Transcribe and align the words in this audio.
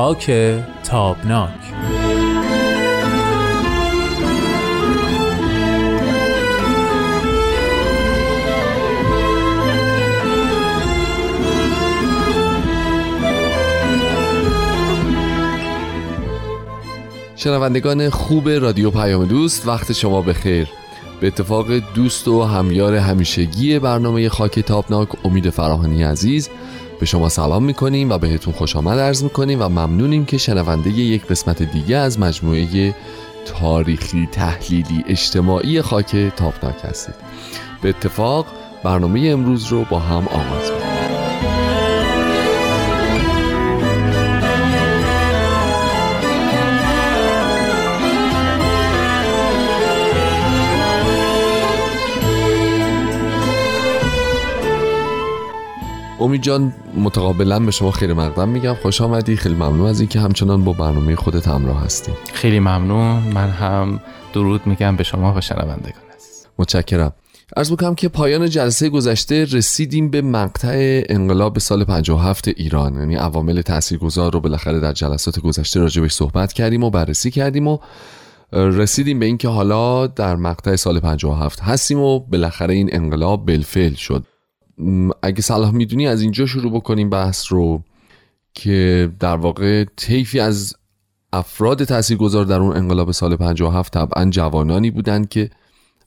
خاک 0.00 0.30
تابناک. 0.84 1.50
شنوندگان 17.36 18.10
خوب 18.10 18.48
رادیو 18.48 18.90
پیام 18.90 19.24
دوست 19.24 19.66
وقت 19.66 19.92
شما 19.92 20.22
بخیر. 20.22 20.68
به 21.20 21.26
اتفاق 21.26 21.66
دوست 21.94 22.28
و 22.28 22.42
همیار 22.42 22.94
همیشگی 22.94 23.78
برنامه 23.78 24.28
خاک 24.28 24.60
تابناک 24.60 25.08
امید 25.24 25.50
فراهانی 25.50 26.02
عزیز. 26.02 26.50
به 27.00 27.06
شما 27.06 27.28
سلام 27.28 27.64
می‌کنیم 27.64 28.10
و 28.10 28.18
بهتون 28.18 28.54
خوش 28.54 28.76
آمد 28.76 28.98
عرض 28.98 29.22
می‌کنیم 29.22 29.62
و 29.62 29.68
ممنونیم 29.68 30.24
که 30.24 30.38
شنونده 30.38 30.90
یک 30.90 31.26
قسمت 31.26 31.62
دیگه 31.62 31.96
از 31.96 32.18
مجموعه 32.18 32.94
تاریخی 33.46 34.28
تحلیلی 34.32 35.04
اجتماعی 35.08 35.82
خاک 35.82 36.16
تابناک 36.36 36.76
هستید. 36.84 37.14
به 37.82 37.88
اتفاق 37.88 38.46
برنامه 38.84 39.20
امروز 39.20 39.66
رو 39.66 39.84
با 39.84 39.98
هم 39.98 40.28
آغاز 40.28 40.79
امید 56.20 56.42
جان 56.42 56.72
متقابلا 56.96 57.60
به 57.60 57.70
شما 57.70 57.90
خیلی 57.90 58.12
مقدم 58.12 58.48
میگم. 58.48 58.74
خوش 58.74 59.00
آمدی. 59.00 59.36
خیلی 59.36 59.54
ممنون 59.54 59.86
از 59.86 60.00
اینکه 60.00 60.20
همچنان 60.20 60.64
با 60.64 60.72
برنامه 60.72 61.16
خودت 61.16 61.48
همراه 61.48 61.84
هستی. 61.84 62.12
خیلی 62.32 62.60
ممنون. 62.60 63.22
من 63.22 63.48
هم 63.50 64.00
درود 64.32 64.66
میگم 64.66 64.96
به 64.96 65.04
شما 65.04 65.34
و 65.36 65.40
شنوندگان 65.40 66.02
متشکرم. 66.58 67.12
عرض 67.56 67.70
می‌کنم 67.70 67.94
که 67.94 68.08
پایان 68.08 68.50
جلسه 68.50 68.88
گذشته 68.88 69.44
رسیدیم 69.52 70.10
به 70.10 70.22
مقطع 70.22 71.02
انقلاب 71.08 71.58
سال 71.58 71.84
57 71.84 72.48
ایران. 72.48 72.94
یعنی 72.94 73.14
عوامل 73.14 73.62
تاثیرگذار 73.62 74.32
رو 74.32 74.40
بالاخره 74.40 74.80
در 74.80 74.92
جلسات 74.92 75.40
گذشته 75.40 75.80
راجبش 75.80 76.12
صحبت 76.12 76.52
کردیم 76.52 76.84
و 76.84 76.90
بررسی 76.90 77.30
کردیم 77.30 77.66
و 77.66 77.78
رسیدیم 78.52 79.18
به 79.18 79.26
اینکه 79.26 79.48
حالا 79.48 80.06
در 80.06 80.36
مقطع 80.36 80.76
سال 80.76 81.00
57 81.00 81.60
هستیم 81.60 81.98
و 81.98 82.18
بالاخره 82.18 82.74
این 82.74 82.88
انقلاب 82.92 83.46
بالفعل 83.46 83.94
شد. 83.94 84.24
اگه 85.22 85.42
صلاح 85.42 85.70
می‌دونی 85.70 86.06
از 86.06 86.22
اینجا 86.22 86.46
شروع 86.46 86.72
بکنیم 86.72 87.10
بحث 87.10 87.52
رو 87.52 87.82
که 88.54 89.10
در 89.20 89.36
واقع 89.36 89.84
طیفی 89.96 90.40
از 90.40 90.76
افراد 91.32 91.84
تاثیرگذار 91.84 92.44
در 92.44 92.60
اون 92.60 92.76
انقلاب 92.76 93.12
سال 93.12 93.36
57 93.36 93.92
طبعا 93.92 94.30
جوانانی 94.30 94.90
بودند 94.90 95.28
که 95.28 95.50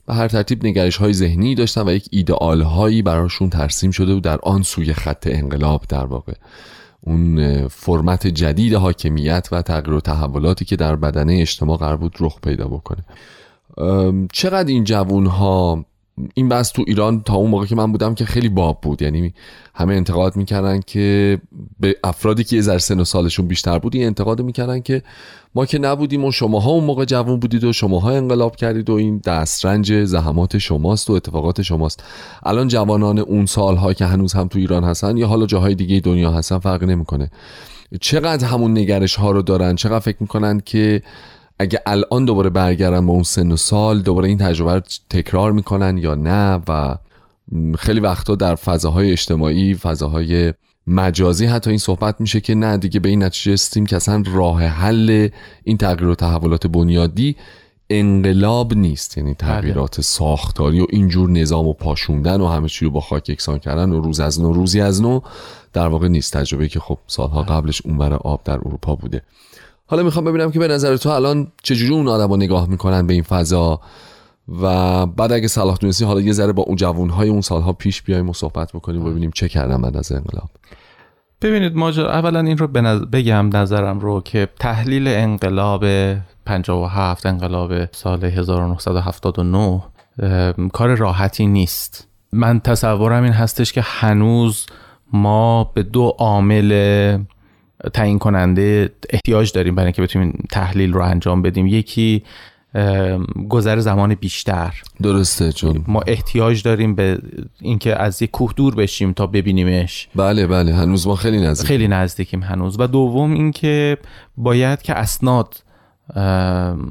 به 0.06 0.14
هر 0.14 0.28
ترتیب 0.28 0.66
نگرش 0.66 0.96
های 0.96 1.12
ذهنی 1.12 1.54
داشتن 1.54 1.88
و 1.88 1.92
یک 1.92 2.08
ایدئال 2.10 2.62
هایی 2.62 3.02
براشون 3.02 3.50
ترسیم 3.50 3.90
شده 3.90 4.12
و 4.14 4.20
در 4.20 4.38
آن 4.42 4.62
سوی 4.62 4.92
خط 4.92 5.26
انقلاب 5.30 5.84
در 5.88 6.04
واقع. 6.04 6.32
اون 7.00 7.68
فرمت 7.68 8.26
جدید 8.26 8.74
حاکمیت 8.74 9.48
و 9.52 9.62
تغییر 9.62 9.94
و 9.94 10.00
تحولاتی 10.00 10.64
که 10.64 10.76
در 10.76 10.96
بدنه 10.96 11.38
اجتماع 11.40 11.76
قرار 11.76 11.96
بود 11.96 12.16
رخ 12.20 12.40
پیدا 12.40 12.68
بکنه. 12.68 13.04
چقدر 14.32 14.68
این 14.68 14.84
جوون 14.84 15.26
ها 15.26 15.84
این 16.34 16.48
بحث 16.48 16.72
تو 16.72 16.84
ایران 16.86 17.22
تا 17.22 17.34
اون 17.34 17.50
موقع 17.50 17.66
که 17.66 17.74
من 17.74 17.92
بودم 17.92 18.14
که 18.14 18.24
خیلی 18.24 18.48
باب 18.48 18.80
بود. 18.80 19.02
یعنی 19.02 19.34
همه 19.74 19.94
انتقاد 19.94 20.36
می‌کردن 20.36 20.80
که 20.80 21.38
به 21.80 21.96
افرادی 22.04 22.44
که 22.44 22.56
یه 22.56 22.62
ذره 22.62 22.78
سن 22.78 23.00
و 23.00 23.04
سالشون 23.04 23.46
بیشتر 23.46 23.78
بود 23.78 23.94
این 23.94 24.06
انتقاد 24.06 24.42
می‌کردن 24.42 24.80
که 24.80 25.02
ما 25.54 25.66
که 25.66 25.78
نبودیم 25.78 26.24
و 26.24 26.32
شماها 26.32 26.70
اون 26.70 26.84
موقع 26.84 27.04
جوون 27.04 27.40
بودید 27.40 27.64
و 27.64 27.72
شماها 27.72 28.10
انقلاب 28.10 28.56
کردید 28.56 28.90
و 28.90 28.92
این 28.92 29.18
دسترنج 29.18 30.04
زحمات 30.04 30.58
شماست 30.58 31.10
و 31.10 31.12
اتفاقات 31.12 31.62
شماست. 31.62 32.04
الان 32.42 32.68
جوانان 32.68 33.18
اون 33.18 33.46
سالها 33.46 33.92
که 33.92 34.04
هنوز 34.04 34.32
هم 34.32 34.48
تو 34.48 34.58
ایران 34.58 34.84
هستن 34.84 35.16
یا 35.16 35.26
حالا 35.26 35.46
جاهای 35.46 35.74
دیگه 35.74 36.00
دنیا 36.00 36.30
هستن 36.30 36.58
فرق 36.58 36.84
نمی‌کنه. 36.84 37.30
چقدر 38.00 38.46
همون 38.46 38.78
نگرش 38.78 39.16
ها 39.16 39.30
رو 39.30 39.42
دارن؟ 39.42 39.74
چقدر 39.74 39.98
فکر 39.98 40.16
می‌کنن 40.20 40.60
که 40.64 41.02
اگه 41.58 41.80
الان 41.86 42.24
دوباره 42.24 42.50
برگردن 42.50 43.06
به 43.06 43.12
اون 43.12 43.22
سن 43.22 43.52
و 43.52 43.56
سال 43.56 44.02
دوباره 44.02 44.28
این 44.28 44.38
تجربه 44.38 44.74
رو 44.74 44.80
تکرار 45.10 45.52
می‌کنن 45.52 45.98
یا 45.98 46.14
نه 46.14 46.62
و 46.68 46.96
خیلی 47.78 48.00
وقتا 48.00 48.34
در 48.34 48.54
فضاهای 48.54 49.12
اجتماعی 49.12 49.74
فضاهای 49.74 50.52
مجازی 50.86 51.46
حتی 51.46 51.70
این 51.70 51.78
صحبت 51.78 52.20
میشه 52.20 52.40
که 52.40 52.54
نه 52.54 52.76
دیگه 52.76 53.00
به 53.00 53.08
این 53.08 53.22
نتیجه 53.22 53.52
استیم 53.52 53.86
که 53.86 53.96
اصلا 53.96 54.22
راه 54.26 54.62
حل 54.62 55.28
این 55.64 55.76
تغییر 55.76 56.08
و 56.08 56.14
تحولات 56.14 56.66
بنیادی 56.66 57.36
انقلاب 57.90 58.74
نیست. 58.74 59.18
یعنی 59.18 59.34
تغییرات 59.34 60.00
ساختاری 60.00 60.80
و 60.80 60.86
اینجور 60.90 61.30
نظام 61.30 61.66
و 61.66 61.72
پاشوندن 61.72 62.40
و 62.40 62.46
همه 62.46 62.68
چی 62.68 62.84
رو 62.84 62.90
با 62.90 63.00
خاک 63.00 63.28
یکسان 63.28 63.58
کردن 63.58 63.90
و 63.90 64.00
روز 64.00 64.20
از 64.20 64.40
نو 64.40 64.52
روزی 64.52 64.80
از 64.80 65.02
نو 65.02 65.20
در 65.72 65.86
واقع 65.86 66.08
نیست. 66.08 66.36
تجربه 66.36 66.68
که 66.68 66.80
خب 66.80 66.98
سالها 67.06 67.42
قبلش 67.42 67.82
اونور 67.84 68.14
آب 68.14 68.40
در 68.44 68.54
اروپا 68.54 68.94
بوده. 68.94 69.22
حالا 69.94 70.04
می‌خوام 70.04 70.24
ببینم 70.24 70.50
که 70.50 70.58
به 70.58 70.68
نظر 70.68 70.96
تو 70.96 71.08
الان 71.08 71.46
چجوری 71.62 71.94
اون 71.94 72.08
آدم 72.08 72.30
رو 72.30 72.36
نگاه 72.36 72.68
می‌کنن 72.68 73.06
به 73.06 73.14
این 73.14 73.22
فضا؟ 73.22 73.80
و 74.62 75.06
بعد 75.06 75.32
اگه 75.32 75.48
صلاح 75.48 75.76
دونستی 75.80 76.04
حالا 76.04 76.20
یه 76.20 76.32
ذره 76.32 76.52
با 76.52 76.62
اون 76.62 76.76
جوانهای 76.76 77.28
اون 77.28 77.40
سالها 77.40 77.72
پیش 77.72 78.02
بیایم 78.02 78.28
و 78.28 78.32
صحبت 78.32 78.72
بکنیم 78.72 79.02
و 79.04 79.10
ببینیم 79.10 79.30
چه 79.34 79.48
کردن 79.48 79.82
بعد 79.82 79.96
از 79.96 80.12
انقلاب. 80.12 80.50
ببینید 81.42 81.76
ماجرا 81.76 82.12
اولا 82.12 82.40
این 82.40 82.58
رو 82.58 82.66
بگم 83.12 83.56
نظرم 83.56 84.00
رو 84.00 84.20
که 84.20 84.48
تحلیل 84.58 85.08
انقلاب 85.08 85.84
57 86.46 87.26
انقلاب 87.26 87.92
سال 87.92 88.24
1979 88.24 89.82
کار 90.72 90.94
راحتی 90.94 91.46
نیست. 91.46 92.08
من 92.32 92.60
تصورم 92.60 93.22
این 93.22 93.32
هستش 93.32 93.72
که 93.72 93.80
هنوز 93.84 94.66
ما 95.12 95.64
به 95.64 95.82
دو 95.82 96.14
عامل 96.18 96.72
تعیین 97.92 98.18
کننده 98.18 98.90
احتیاج 99.10 99.52
داریم 99.52 99.74
برای 99.74 99.86
اینکه 99.86 100.02
بتونیم 100.02 100.46
تحلیل 100.50 100.92
رو 100.92 101.02
انجام 101.02 101.42
بدیم. 101.42 101.66
یکی 101.66 102.22
گذر 103.48 103.78
زمان 103.78 104.14
بیشتر. 104.14 104.82
درسته 105.02 105.52
چون 105.52 105.84
ما 105.88 106.00
احتیاج 106.06 106.62
داریم 106.62 106.94
به 106.94 107.18
اینکه 107.60 108.02
از 108.02 108.22
یک 108.22 108.30
کوه 108.30 108.52
دور 108.56 108.74
بشیم 108.74 109.12
تا 109.12 109.26
ببینیمش. 109.26 110.08
بله 110.14 110.46
بله 110.46 110.74
هنوز 110.74 111.06
ما 111.06 111.16
خیلی 111.16 111.40
نزدیک 111.40 111.66
خیلی 111.66 111.88
نزدیکیم 111.88 112.42
هنوز. 112.42 112.80
و 112.80 112.86
دوم 112.86 113.32
اینکه 113.32 113.98
باید 114.36 114.82
که 114.82 114.94
اسناد 114.94 115.54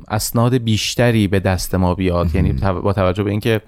اسناد 0.07 0.57
بیشتری 0.57 1.27
به 1.27 1.39
دست 1.39 1.75
ما 1.75 1.95
بیاد. 1.95 2.35
یعنی 2.35 2.53
با 2.83 2.93
توجه 2.93 3.23
به 3.23 3.31
اینکه 3.31 3.61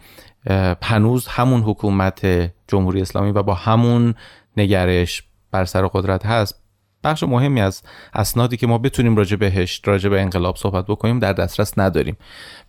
هنوز 0.84 1.28
همون 1.28 1.62
حکومت 1.62 2.52
جمهوری 2.68 3.02
اسلامی 3.02 3.32
و 3.32 3.44
با 3.44 3.54
همون 3.54 4.14
نگرش 4.58 5.24
بر 5.52 5.66
سر 5.66 5.88
قدرت 5.88 6.26
هست 6.26 6.65
بخش 7.06 7.24
مهمی 7.24 7.62
از 7.62 7.82
اسنادی 8.14 8.58
که 8.58 8.68
ما 8.68 8.78
بتونیم 8.78 9.16
راجع 9.16 9.36
بهش 9.36 9.82
راجع 9.86 10.10
به 10.10 10.22
انقلاب 10.22 10.56
صحبت 10.58 10.86
بکنیم 10.86 11.20
در 11.20 11.34
دسترس 11.34 11.78
نداریم. 11.78 12.18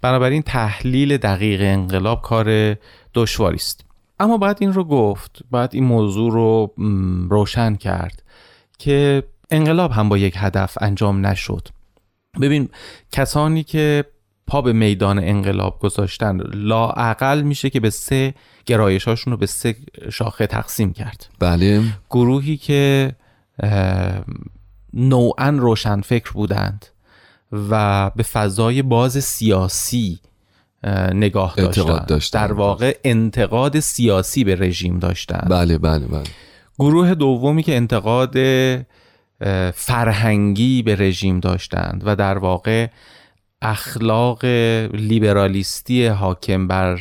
بنابراین 0.01 0.43
تحلیل 0.43 1.17
دقیق 1.17 1.61
انقلاب 1.63 2.23
کار 2.23 2.77
دشواری 3.15 3.57
است. 3.57 3.85
اما 4.21 4.39
بعد 4.39 4.59
این 4.61 4.73
رو 4.73 4.85
گفت 4.85 5.43
بعد 5.51 5.71
این 5.73 5.85
موضوع 5.85 6.33
رو 6.33 6.75
روشن 7.31 7.75
کرد 7.75 8.23
که 8.79 9.23
انقلاب 9.51 9.91
هم 9.91 10.09
با 10.09 10.19
یک 10.19 10.35
هدف 10.37 10.79
انجام 10.81 11.27
نشد. 11.27 11.69
ببین 12.41 12.69
کسانی 13.13 13.63
که 13.65 14.05
پا 14.47 14.63
به 14.63 14.73
میدان 14.73 15.19
انقلاب 15.19 15.79
گذاشتن 15.81 16.41
لاعقل 16.55 17.43
میشه 17.43 17.71
که 17.71 17.81
به 17.81 17.91
سه 17.91 18.35
گرایشاشون 18.67 19.31
رو 19.31 19.37
به 19.37 19.47
سه 19.47 19.77
شاخه 20.13 20.47
تقسیم 20.47 20.93
کرد. 20.93 21.29
بله. 21.39 21.83
گروهی 22.11 22.57
که 22.57 23.13
نوعا 24.93 25.49
روشن 25.49 26.01
فکر 26.01 26.33
بودند 26.33 26.87
و 27.71 28.11
به 28.17 28.23
فضای 28.23 28.83
باز 28.83 29.25
سیاسی 29.25 30.21
نگاه 31.15 31.55
داشتند. 31.57 32.07
داشتن. 32.07 32.47
در 32.47 32.53
واقع 32.53 32.97
انتقاد 33.05 33.81
سیاسی 33.81 34.45
به 34.45 34.55
رژیم 34.55 34.99
داشتند. 34.99 35.47
بله 35.51 35.79
بله 35.79 36.07
بله. 36.07 36.25
گروه 36.79 37.15
دومی 37.15 37.63
که 37.63 37.77
انتقاد 37.77 38.37
فرهنگی 39.75 40.83
به 40.83 40.97
رژیم 40.97 41.41
داشتند 41.41 42.03
و 42.07 42.17
در 42.17 42.39
واقع 42.39 42.87
اخلاق 43.63 44.45
لیبرالیستی 44.95 46.07
حاکم 46.07 46.69
بر 46.69 46.99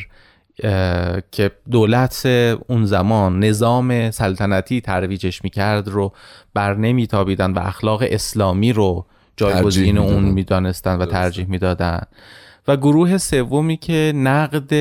که 1.30 1.50
دولت 1.70 2.26
اون 2.66 2.84
زمان 2.84 3.44
نظام 3.44 4.10
سلطنتی 4.10 4.80
ترویجش 4.80 5.44
می‌کرد 5.44 5.88
رو 5.88 6.12
بر 6.54 6.74
نمیتابیدن 6.74 7.52
و 7.52 7.58
اخلاق 7.58 8.04
اسلامی 8.06 8.72
رو 8.72 9.06
جایگزین 9.36 9.98
اون 9.98 10.24
می‌دانستن 10.24 10.98
و 10.98 11.06
ترجیح 11.06 11.46
می‌دادن. 11.46 12.00
و 12.68 12.76
گروه 12.76 13.18
سومی 13.18 13.76
که 13.76 14.12
نقد 14.14 14.72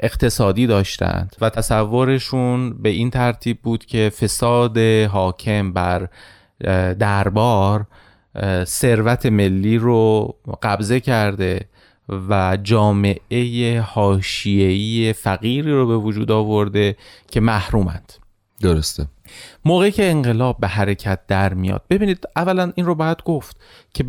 اقتصادی 0.00 0.66
داشتند 0.66 1.36
و 1.40 1.50
تصورشون 1.50 2.82
به 2.82 2.88
این 2.88 3.10
ترتیب 3.10 3.62
بود 3.62 3.84
که 3.86 4.12
فساد 4.20 4.78
حاکم 5.08 5.72
بر 5.72 6.08
دربار 6.92 7.86
ثروت 8.64 9.26
ملی 9.26 9.78
رو 9.78 10.34
قبضه 10.62 11.00
کرده 11.00 11.60
و 12.28 12.58
جامعه 12.62 13.80
حاشیه‌ای 13.80 15.12
فقیری 15.12 15.72
رو 15.72 15.86
به 15.86 15.96
وجود 15.96 16.30
آورده 16.30 16.96
که 17.30 17.40
محرومند. 17.40 18.12
درسته. 18.60 19.06
موقعی 19.64 19.90
که 19.90 20.10
انقلاب 20.10 20.60
به 20.60 20.68
حرکت 20.68 21.26
در 21.26 21.54
میاد 21.54 21.82
ببینید 21.90 22.24
اولا 22.36 22.72
این 22.74 22.86
رو 22.86 22.94
باید 22.94 23.22
گفت 23.24 23.56
که 23.94 24.04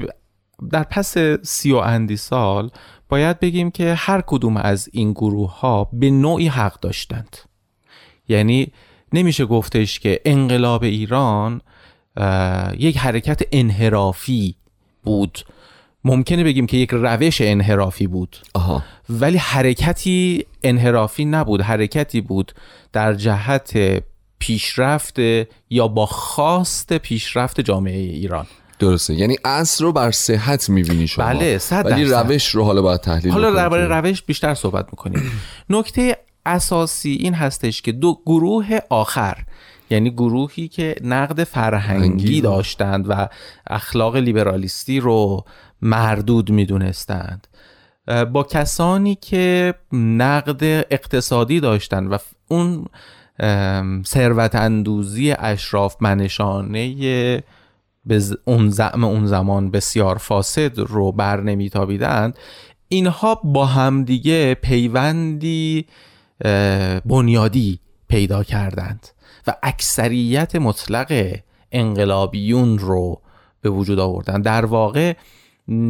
در 0.71 0.83
پس 0.83 1.17
سی 1.41 1.71
و 1.71 1.75
اندی 1.75 2.17
سال 2.17 2.69
باید 3.09 3.39
بگیم 3.39 3.71
که 3.71 3.93
هر 3.93 4.21
کدوم 4.21 4.57
از 4.57 4.89
این 4.91 5.11
گروه 5.11 5.59
ها 5.59 5.89
به 5.93 6.09
نوعی 6.09 6.47
حق 6.47 6.79
داشتند. 6.79 7.37
یعنی 8.27 8.71
نمیشه 9.13 9.45
گفتش 9.45 9.99
که 9.99 10.21
انقلاب 10.25 10.83
ایران 10.83 11.61
یک 12.77 12.97
حرکت 12.97 13.41
انحرافی 13.51 14.55
بود. 15.03 15.39
ممکنه 16.03 16.43
بگیم 16.43 16.65
که 16.67 16.77
یک 16.77 16.89
روش 16.93 17.41
انحرافی 17.41 18.07
بود. 18.07 18.37
آها. 18.53 18.83
ولی 19.09 19.37
حرکتی 19.37 20.45
انحرافی 20.63 21.25
نبود. 21.25 21.61
حرکتی 21.61 22.21
بود 22.21 22.51
در 22.93 23.13
جهت 23.13 24.03
پیشرفت 24.39 25.19
یا 25.69 25.87
با 25.87 26.05
خواست 26.05 26.93
پیشرفت 26.93 27.61
جامعه 27.61 27.99
ایران. 27.99 28.47
درسته. 28.79 29.13
یعنی 29.13 29.37
اصل 29.45 29.83
رو 29.83 29.91
بر 29.91 30.11
صحت 30.11 30.69
می‌بینی 30.69 31.07
شما. 31.07 31.25
بله 31.25 31.57
صد 31.57 31.85
ولی 31.85 32.05
روش 32.05 32.47
رو 32.49 32.63
حالا 32.63 32.81
باید 32.81 32.99
تحلیل 32.99 33.31
حالا 33.31 33.51
درباره 33.51 33.87
روش 33.87 34.21
بیشتر 34.21 34.53
صحبت 34.53 34.85
می‌کنیم. 34.85 35.31
نکته 35.69 36.17
اساسی 36.45 37.11
این 37.11 37.33
هستش 37.33 37.81
که 37.81 37.91
دو 37.91 38.21
گروه 38.25 38.79
آخر 38.89 39.37
یعنی 39.91 40.11
گروهی 40.11 40.67
که 40.67 40.95
نقد 41.03 41.43
فرهنگی 41.43 42.41
داشتند 42.41 43.05
و 43.09 43.27
اخلاق 43.67 44.15
لیبرالیستی 44.15 44.99
رو 44.99 45.45
مردود 45.81 46.51
می‌دونستند. 46.51 47.47
با 48.33 48.43
کسانی 48.43 49.15
که 49.15 49.73
نقد 49.93 50.63
اقتصادی 50.91 51.59
داشتند 51.59 52.11
و 52.11 52.17
اون 52.47 52.85
ثروت 54.05 54.55
اندوزی 54.55 55.31
اشراف 55.31 55.95
منشانه 55.99 57.43
به 58.05 58.21
اون 58.45 58.69
زعم 58.69 59.03
اون 59.03 59.25
زمان 59.25 59.71
بسیار 59.71 60.17
فاسد 60.17 60.79
رو 60.79 61.11
بر 61.11 61.41
نمیتابیدند 61.41 62.37
اینها 62.87 63.35
با 63.35 63.65
همدیگه 63.65 64.53
پیوندی 64.53 65.85
بنیادی 67.05 67.79
پیدا 68.07 68.43
کردند. 68.43 69.07
و 69.47 69.53
اکثریت 69.63 70.55
مطلق 70.55 71.35
انقلابیون 71.71 72.79
رو 72.79 73.21
به 73.61 73.69
وجود 73.69 73.99
آوردن 73.99 74.41
در 74.41 74.65
واقع 74.65 75.13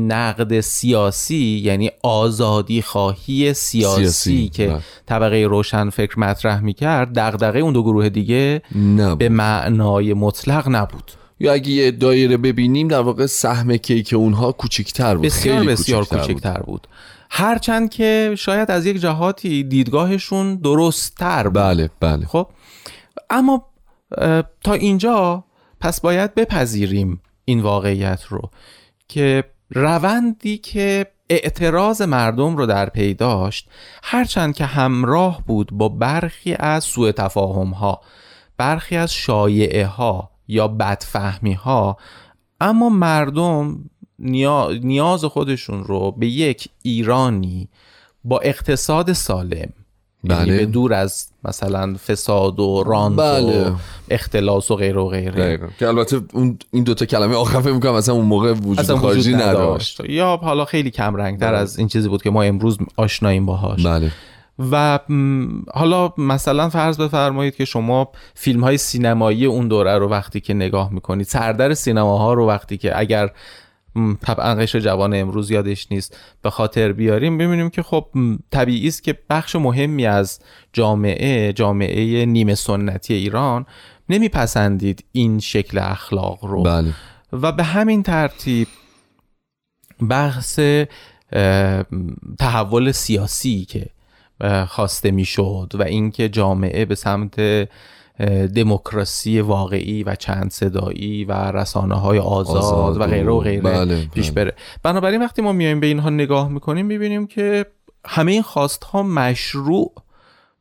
نقد 0.07 0.59
سیاسی 0.59 1.61
یعنی 1.63 1.91
آزادی 2.03 2.81
خواهی 2.81 3.53
سیاسی, 3.53 4.01
سیاسی. 4.01 4.49
که 4.49 4.67
بله. 4.67 4.81
طبقه 5.05 5.35
روشن 5.49 5.89
فکر 5.89 6.19
مطرح 6.19 6.61
می‌کرد 6.61 7.13
دغدغه 7.13 7.59
اون 7.59 7.73
دو 7.73 7.83
گروه 7.83 8.09
دیگه 8.09 8.61
نبود. 8.75 9.17
به 9.17 9.29
معنای 9.29 10.13
مطلق 10.13 10.67
نبود 10.69 11.11
یا 11.39 11.53
اگه 11.53 11.69
یه 11.69 11.91
دایره 11.91 12.37
ببینیم 12.37 12.87
در 12.87 13.01
واقع 13.01 13.25
سهم 13.25 13.77
کیک 13.77 14.13
اونها 14.13 14.51
کوچکتر 14.51 15.15
بود 15.15 15.25
بسیار 15.25 15.59
خیلی 15.59 15.71
بسیار 15.71 16.05
کوچکتر 16.05 16.57
بود. 16.57 16.65
بود 16.65 16.87
هرچند 17.29 17.89
که 17.89 18.35
شاید 18.37 18.71
از 18.71 18.85
یک 18.85 18.97
جهاتی 18.97 19.63
دیدگاهشون 19.63 20.55
درست 20.55 21.15
تر 21.15 21.43
بود 21.43 21.53
بله 21.53 21.89
بله 21.99 22.25
خب 22.25 22.47
اما 23.29 23.65
تا 24.63 24.73
اینجا 24.73 25.43
پس 25.79 26.01
باید 26.01 26.35
بپذیریم 26.35 27.21
این 27.45 27.61
واقعیت 27.61 28.23
رو 28.23 28.49
که 29.07 29.43
روندی 29.69 30.57
که 30.57 31.07
اعتراض 31.29 32.01
مردم 32.01 32.57
رو 32.57 32.65
در 32.65 32.89
پی 32.89 33.13
داشت 33.13 33.69
هرچند 34.03 34.55
که 34.55 34.65
همراه 34.65 35.43
بود 35.47 35.69
با 35.71 35.89
برخی 35.89 36.55
از 36.59 36.83
سوء 36.83 37.11
تفاهم 37.11 37.69
ها 37.69 38.01
برخی 38.57 38.97
از 38.97 39.13
شایعه 39.13 39.85
ها 39.85 40.31
یا 40.47 40.67
بدفهمی 40.67 41.53
ها 41.53 41.97
اما 42.61 42.89
مردم 42.89 43.89
نیاز 44.19 45.25
خودشون 45.25 45.83
رو 45.83 46.11
به 46.11 46.27
یک 46.27 46.69
ایرانی 46.81 47.69
با 48.23 48.39
اقتصاد 48.39 49.13
سالم 49.13 49.73
بله. 50.23 50.57
به 50.57 50.65
دور 50.65 50.93
از 50.93 51.27
مثلا 51.43 51.95
فساد 52.07 52.59
و 52.59 52.83
رانت 52.83 53.17
بله. 53.17 53.69
و 53.69 53.75
اختلاس 54.09 54.71
و 54.71 54.75
غیر 54.75 54.97
و 54.97 55.07
غیره 55.07 55.59
که 55.79 55.87
البته 55.87 56.21
اون 56.33 56.57
این 56.71 56.83
دوتا 56.83 57.05
کلمه 57.05 57.35
آخر 57.35 57.61
فکر 57.61 57.73
می‌کنم 57.73 57.95
مثلا 57.95 58.15
اون 58.15 58.25
موقع 58.25 58.51
وجود 58.51 58.95
خارجی 58.95 59.33
نداشت 59.33 59.99
یا 60.09 60.37
حالا 60.41 60.65
خیلی 60.65 60.91
کم 60.91 61.15
رنگتر 61.15 61.51
بله. 61.51 61.57
از 61.57 61.79
این 61.79 61.87
چیزی 61.87 62.09
بود 62.09 62.23
که 62.23 62.29
ما 62.29 62.43
امروز 62.43 62.77
آشناییم 62.97 63.45
باهاش 63.45 63.85
بله 63.85 64.11
و 64.71 64.99
حالا 65.73 66.13
مثلا 66.17 66.69
فرض 66.69 66.97
بفرمایید 66.97 67.55
که 67.55 67.65
شما 67.65 68.11
فیلم 68.33 68.63
های 68.63 68.77
سینمایی 68.77 69.45
اون 69.45 69.67
دوره 69.67 69.97
رو 69.97 70.09
وقتی 70.09 70.39
که 70.39 70.53
نگاه 70.53 70.93
می‌کنید 70.93 71.27
سردر 71.27 71.73
سینماها 71.73 72.33
رو 72.33 72.47
وقتی 72.47 72.77
که 72.77 72.99
اگر 72.99 73.29
طبعا 74.21 74.55
قشر 74.55 74.79
جوان 74.79 75.13
امروز 75.13 75.51
یادش 75.51 75.91
نیست 75.91 76.17
به 76.41 76.49
خاطر 76.49 76.91
بیاریم 76.91 77.37
ببینیم 77.37 77.69
که 77.69 77.83
خب 77.83 78.05
طبیعی 78.51 78.87
است 78.87 79.03
که 79.03 79.17
بخش 79.29 79.55
مهمی 79.55 80.05
از 80.05 80.39
جامعه 80.73 81.53
جامعه 81.53 82.25
نیمه 82.25 82.55
سنتی 82.55 83.13
ایران 83.13 83.65
نمیپسندید 84.09 85.05
این 85.11 85.39
شکل 85.39 85.77
اخلاق 85.77 86.45
رو 86.45 86.63
بله. 86.63 86.93
و 87.31 87.51
به 87.51 87.63
همین 87.63 88.03
ترتیب 88.03 88.67
بحث 90.09 90.59
تحول 92.39 92.91
سیاسی 92.91 93.65
که 93.65 93.89
خواسته 94.67 95.11
می‌شد 95.11 95.73
و 95.79 95.83
اینکه 95.83 96.29
جامعه 96.29 96.85
به 96.85 96.95
سمت 96.95 97.67
دموکراسی 98.55 99.39
واقعی 99.39 100.03
و 100.03 100.15
چند 100.15 100.51
صدایی 100.51 101.25
و 101.25 101.31
رسانه 101.31 101.95
های 101.95 102.19
آزاد, 102.19 102.97
و 102.97 103.05
غیره 103.05 103.31
و 103.31 103.39
غیره 103.39 103.61
بله، 103.61 104.05
پیش 104.05 104.31
بله. 104.31 104.45
بره. 104.45 104.55
بنابراین 104.83 105.21
وقتی 105.21 105.41
ما 105.41 105.51
میایم 105.51 105.79
به 105.79 105.87
اینها 105.87 106.09
نگاه 106.09 106.49
می‌کنیم 106.49 106.85
می‌بینیم 106.85 107.27
که 107.27 107.65
همه 108.05 108.31
این 108.31 108.41
خواست 108.41 108.83
ها 108.83 109.03
مشروع 109.03 109.93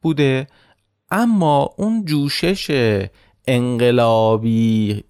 بوده 0.02 0.46
اما 1.10 1.74
اون 1.76 2.04
جوشش 2.04 2.70
انقلابی 3.48 5.04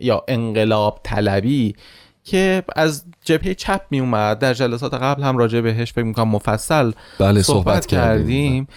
یا 0.00 0.24
انقلاب 0.28 1.00
طلبی 1.02 1.74
که 2.24 2.64
از 2.76 3.04
جبهه 3.24 3.54
چپ 3.54 3.80
می 3.90 4.00
اومد 4.00 4.38
در 4.38 4.54
جلسات 4.54 4.94
قبل 4.94 5.22
هم 5.22 5.38
راجع 5.38 5.60
بهش 5.60 5.92
فکر 5.92 6.04
می‌کنم 6.04 6.28
مفصل 6.28 6.92
بله 7.18 7.42
صحبت, 7.42 7.64
صحبت 7.64 7.86
کردیم. 7.86 8.68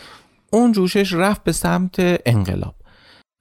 اون 0.51 0.71
جوشش 0.71 1.13
رفت 1.13 1.43
به 1.43 1.51
سمت 1.51 1.95
انقلاب. 2.25 2.75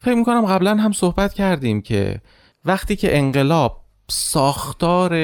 فکر 0.05 0.15
می‌کنم 0.15 0.47
قبلا 0.47 0.77
هم 0.77 0.93
صحبت 0.93 1.33
کردیم 1.33 1.81
که 1.81 2.21
وقتی 2.65 2.97
که 2.97 3.19
انقلاب 3.19 3.81
ساختار 4.09 5.15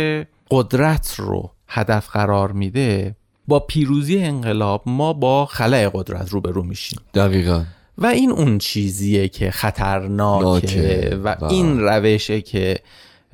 قدرت 0.50 1.14
رو 1.18 1.50
هدف 1.68 2.08
قرار 2.08 2.52
میده 2.52 3.16
با 3.49 3.60
پیروزی 3.60 4.18
انقلاب 4.18 4.82
ما 4.87 5.12
با 5.12 5.46
خلع 5.46 5.90
قدرت 5.94 6.28
روبرو 6.28 6.62
میشیم. 6.62 7.00
دقیقا. 7.14 7.64
و 7.99 8.06
این 8.06 8.30
اون 8.30 8.58
چیزیه 8.58 9.28
که 9.28 9.50
خطرناکه 9.50 11.18
و 11.25 11.34
با. 11.34 11.49
این 11.49 11.80
روشه 11.80 12.40
که 12.40 12.78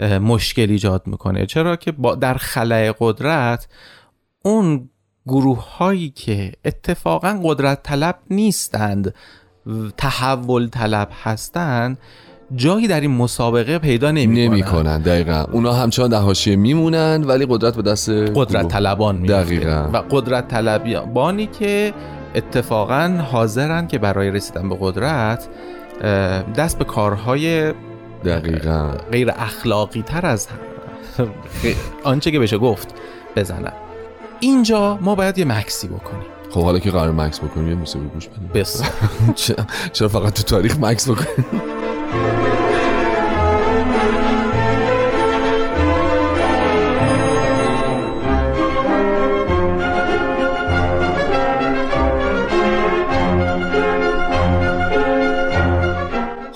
مشکل 0.00 0.70
ایجاد 0.70 1.06
می‌کنه. 1.06 1.46
چرا 1.46 1.76
که 1.76 1.92
با 1.92 2.14
در 2.14 2.34
خلع 2.34 2.92
قدرت 2.98 3.68
اون 4.44 4.90
گروه 5.26 5.76
هایی 5.76 6.10
که 6.10 6.52
اتفاقا 6.64 7.40
قدرت 7.44 7.82
طلب 7.82 8.18
نیستند 8.30 9.14
تحول 9.96 10.68
طلب 10.68 11.08
هستن 11.22 11.96
جایی 12.54 12.88
در 12.88 13.00
این 13.00 13.10
مسابقه 13.10 13.78
پیدا 13.78 14.10
نمی, 14.10 14.46
نمی 14.46 14.62
کنن 14.62 15.02
دقیقا. 15.02 15.44
اونا 15.52 15.72
همچنان 15.72 16.10
در 16.10 16.18
حاشیه 16.18 16.56
میمونن 16.56 17.24
ولی 17.24 17.46
قدرت 17.48 17.76
به 17.76 17.82
دست 17.82 18.10
قدرت 18.10 18.68
طلبان 18.68 19.16
می 19.16 19.28
دقیقا. 19.28 19.90
و 19.92 19.96
قدرت 19.96 20.48
طلبانی 20.48 21.46
که 21.46 21.94
اتفاقا 22.34 23.20
حاضرن 23.32 23.86
که 23.86 23.98
برای 23.98 24.30
رسیدن 24.30 24.68
به 24.68 24.76
قدرت 24.80 25.48
دست 26.56 26.78
به 26.78 26.84
کارهای 26.84 27.72
دقیقا. 28.24 28.90
غیر 29.12 29.30
اخلاقی 29.30 30.02
تر 30.02 30.26
از 30.26 30.48
آنچه 32.04 32.30
که 32.30 32.38
بشه 32.38 32.58
گفت 32.58 32.94
بزنن. 33.36 33.72
اینجا 34.40 34.98
ما 35.00 35.14
باید 35.14 35.38
یه 35.38 35.44
مکسی 35.44 35.88
بکنیم. 35.88 36.35
خب 36.50 36.62
حالا 36.62 36.78
که 36.78 36.90
قرار 36.90 37.12
مکس 37.12 37.40
بکنیم 37.40 37.68
یه 37.68 37.74
موسیقی 37.74 38.06
گوش 38.14 38.28
بدیم. 38.28 38.50
بس. 38.54 38.82
چرا 39.92 40.08
فقط 40.08 40.32
تو 40.32 40.42
تاریخ 40.42 40.76
مکس 40.80 41.10
بکنیم؟ 41.10 41.46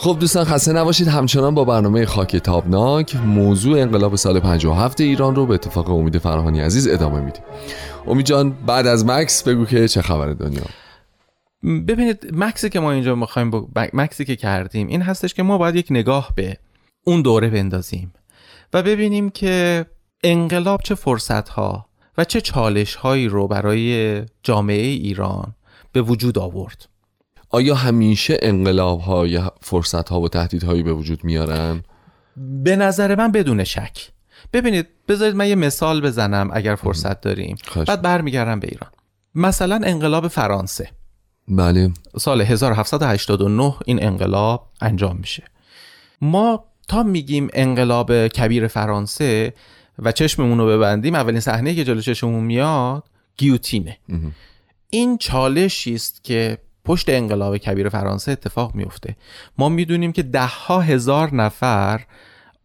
خب 0.03 0.17
دوستان 0.21 0.45
خسته 0.45 0.73
نباشید. 0.73 1.09
همچنان 1.09 1.55
با 1.55 1.65
برنامه 1.65 2.07
خاک 2.07 2.37
تابناک 2.37 3.17
موضوع 3.17 3.81
انقلاب 3.81 4.17
سال 4.17 4.41
57 4.41 5.01
ایران 5.01 5.35
رو 5.35 5.47
به 5.47 5.55
اتفاق 5.55 5.91
امید 5.91 6.19
فرهانی 6.19 6.61
عزیز 6.61 6.89
ادامه 6.89 7.21
میدیم. 7.21 7.43
امید 8.07 8.27
جان 8.27 8.51
بعد 8.51 8.87
از 8.87 9.07
مکس 9.07 9.43
بگو 9.43 9.65
که 9.65 9.89
چه 9.89 10.03
خبر 10.03 10.33
دنیا؟ 10.33 10.65
ببینید 11.63 12.31
مکسی 12.33 12.69
که 12.69 12.81
ما 12.81 12.93
اینجا 12.93 13.15
می‌خوایم 13.15 13.51
ب... 13.51 13.79
مکسی 13.93 14.25
که 14.25 14.37
کردیم 14.37 14.87
این 14.87 15.03
هستش 15.03 15.35
که 15.35 15.43
ما 15.43 15.59
باید 15.59 15.77
یک 15.77 15.87
نگاه 15.91 16.33
به 16.35 16.57
اون 17.05 17.23
دوره 17.23 17.49
بندازیم 17.49 18.13
و 18.73 18.83
ببینیم 18.83 19.31
که 19.31 19.87
انقلاب 20.25 20.81
چه 20.83 20.95
فرصت 20.95 21.49
ها 21.49 21.87
و 22.19 22.25
چه 22.25 22.41
چالش 22.41 22.95
هایی 22.95 23.29
رو 23.29 23.49
برای 23.49 24.23
جامعه 24.43 24.87
ایران 24.87 25.55
به 25.93 26.03
وجود 26.03 26.39
آورد. 26.39 26.89
آیا 27.51 27.75
همیشه 27.75 28.39
انقلاب 28.43 29.01
ها 29.01 29.27
یا 29.27 29.53
فرصت 29.61 30.09
ها 30.09 30.21
و 30.21 30.29
تهدید 30.29 30.63
هایی 30.63 30.83
به 30.83 30.93
وجود 30.93 31.25
میارن؟ 31.25 31.83
به 32.37 32.77
نظر 32.77 33.15
من 33.15 33.33
بدون 33.33 33.65
شک. 33.65 34.11
ببینید 34.53 34.87
بذارید 35.09 35.37
من 35.37 35.49
یه 35.49 35.55
مثال 35.55 36.01
بزنم 36.01 36.51
اگر 36.53 36.75
فرصت 36.75 37.21
داریم. 37.21 37.57
بعد 37.87 38.03
برمیگردم 38.03 38.61
به 38.61 38.69
ایران. 38.69 38.91
مثلا 39.35 39.81
انقلاب 39.85 40.29
فرانسه. 40.29 40.89
بله. 41.49 41.91
سال 42.19 42.41
1789 42.41 43.75
این 43.85 44.03
انقلاب 44.03 44.69
انجام 44.81 45.17
میشه. 45.17 45.43
ما 46.21 46.65
تا 46.89 47.03
میگیم 47.03 47.49
انقلاب 47.53 48.27
کبیر 48.29 48.67
فرانسه 48.67 49.55
و 49.99 50.13
چشممون 50.13 50.59
رو 50.59 50.67
ببندیم 50.67 51.15
اولین 51.15 51.41
صحنه 51.41 51.75
که 51.75 51.85
جلو 51.85 52.01
چشممون 52.01 52.45
میاد 52.45 53.05
گیوتینه. 53.37 53.99
این 54.91 55.19
چالشی 55.19 55.95
است 55.95 56.25
که 56.25 56.59
پشت 56.85 57.09
انقلاب 57.09 57.57
کبیر 57.57 57.89
فرانسه 57.89 58.33
اتفاق 58.33 58.75
میفته. 58.75 59.17
ما 59.59 59.69
می‌دونیم 59.69 60.13
که 60.13 60.23
ده 60.23 60.47
ها 60.47 60.81
هزار 60.81 61.35
نفر 61.35 62.01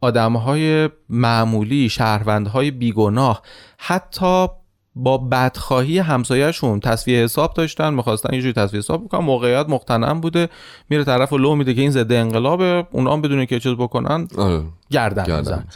آدمهای 0.06 0.90
معمولی 1.10 1.90
شهروندهای 1.90 2.72
بیگناه 2.72 3.42
حتی 3.78 4.48
با 4.96 5.18
بدخواهی 5.18 6.00
همسایهشون 6.00 6.80
تصفیه 6.80 7.24
حساب 7.24 7.54
داشتن 7.54 7.94
می‌خواستن 7.94 8.34
یه 8.34 8.42
جوری 8.42 8.54
تصفیه 8.54 8.80
حساب 8.80 9.06
بکنن. 9.06 9.26
موقعیت 9.26 9.66
مختنم 9.70 10.22
بوده 10.22 10.50
میره 10.90 11.04
طرف 11.04 11.34
و 11.34 11.38
لو 11.38 11.56
میده 11.56 11.74
که 11.74 11.82
این 11.82 11.92
ضد 11.92 12.12
انقلاب 12.12 12.88
اونا 12.92 13.14
هم 13.14 13.22
بدون 13.22 13.46
که 13.46 13.60
چیز 13.60 13.72
بکنن 13.72 14.28
آره. 14.38 14.64
گردن, 14.90 15.40
میزن 15.40 15.68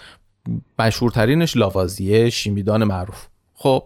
مشهورترینش 0.80 1.58
لاوازیه 1.58 2.30
شیمیدان 2.30 2.84
معروف. 2.84 3.28
خب 3.54 3.84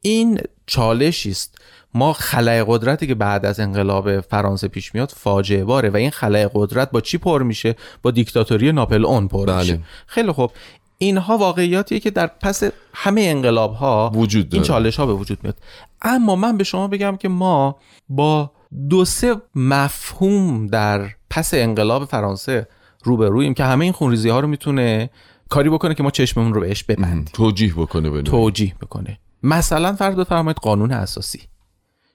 این 0.00 0.40
چالشی 0.66 1.30
است 1.30 1.58
ما 1.94 2.12
خلای 2.12 2.64
قدرتی 2.66 3.06
که 3.06 3.14
بعد 3.14 3.46
از 3.46 3.60
انقلاب 3.60 4.20
فرانسه 4.20 4.68
پیش 4.68 4.94
میاد 4.94 5.12
فاجعه 5.16 5.64
باره 5.64 5.90
و 5.90 5.96
این 5.96 6.10
خلای 6.10 6.50
قدرت 6.54 6.90
با 6.90 7.00
چی 7.00 7.18
پر 7.18 7.42
میشه؟ 7.42 7.76
با 8.02 8.10
دیکتاتوری 8.10 8.72
ناپل 8.72 9.04
اون 9.04 9.28
پر 9.28 9.46
بله. 9.46 9.58
میشه. 9.58 9.80
خیلی 10.06 10.32
خوب. 10.32 10.50
اینها 10.98 11.38
واقعیاتیه 11.38 12.00
که 12.00 12.10
در 12.10 12.26
پس 12.26 12.62
همه 12.94 13.20
انقلاب 13.20 13.74
ها 13.74 14.10
وجود 14.14 14.48
داره. 14.48 14.54
این 14.54 14.62
چالش 14.62 14.96
ها 14.96 15.06
به 15.06 15.12
وجود 15.12 15.38
میاد. 15.42 15.56
اما 16.02 16.36
من 16.36 16.56
به 16.56 16.64
شما 16.64 16.88
بگم 16.88 17.16
که 17.16 17.28
ما 17.28 17.76
با 18.08 18.50
دو 18.88 19.04
سه 19.04 19.36
مفهوم 19.54 20.66
در 20.66 21.08
پس 21.30 21.54
انقلاب 21.54 22.04
فرانسه 22.04 22.68
روبرویم 23.04 23.54
که 23.54 23.64
همه 23.64 23.84
این 23.84 23.92
خونریزی 23.92 24.28
ها 24.28 24.40
رو 24.40 24.48
می‌تونه 24.48 25.10
کاری 25.48 25.70
بکنه 25.70 25.94
که 25.94 26.02
ما 26.02 26.10
چشممون 26.10 26.54
رو 26.54 26.60
بهش 26.60 26.84
ببندیم. 26.84 27.24
توجیه 27.32 27.74
بکنه 27.74 28.22
توجیه 28.22 28.74
بکنه. 28.80 29.18
مثلا 29.42 29.92
فرض 29.92 30.14
بفرمایید 30.14 30.56
قانون 30.56 30.92
اساسی. 30.92 31.40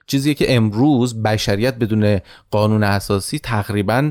چیزی 0.06 0.34
که 0.34 0.54
امروز 0.54 1.22
بشریت 1.22 1.74
بدون 1.74 2.20
قانون 2.50 2.82
اساسی 2.82 3.38
تقریبا 3.38 4.10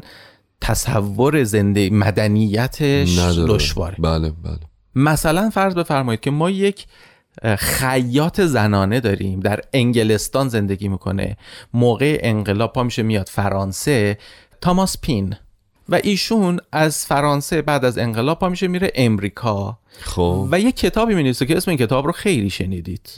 تصور 0.62 1.44
زنده 1.44 1.90
مدنیتش 1.90 3.20
دشواره. 3.20 3.96
بله 4.00 4.30
بله. 4.30 4.60
مثلا 4.96 5.50
فرض 5.50 5.76
بفرمایید 5.76 6.20
که 6.20 6.32
ما 6.32 6.50
یک 6.50 6.86
خیاط 7.58 8.42
زنانه 8.42 9.00
داریم. 9.00 9.40
در 9.40 9.60
انگلستان 9.74 10.50
زندگی 10.50 10.88
می‌کنه. 10.88 11.38
موقع 11.74 12.20
انقلاب 12.24 12.74
پا 12.74 12.84
میشه 12.84 13.04
میاد 13.04 13.30
فرانسه. 13.30 14.18
تاماس 14.62 14.98
پین. 15.02 15.36
و 15.90 16.00
ایشون 16.04 16.60
از 16.72 17.06
فرانسه 17.06 17.62
بعد 17.62 17.86
از 17.86 17.98
انقلاب 17.98 18.40
پا 18.40 18.50
میشه 18.50 18.68
میره 18.68 18.92
امریکا. 18.96 19.78
خب. 20.00 20.48
و 20.52 20.60
یه 20.60 20.72
کتابی 20.72 21.16
می 21.16 21.34
که 21.34 21.58
اسم 21.58 21.72
این 21.72 21.78
کتاب 21.78 22.06
رو 22.06 22.12
خیلی 22.12 22.50
شنیدید. 22.50 23.10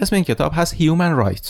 اسم 0.00 0.16
این 0.16 0.24
کتاب 0.24 0.52
هست 0.54 0.76
Human 0.76 1.24
Rights. 1.24 1.48